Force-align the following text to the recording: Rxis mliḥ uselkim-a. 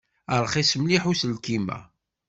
Rxis 0.43 0.71
mliḥ 0.79 1.03
uselkim-a. 1.11 1.79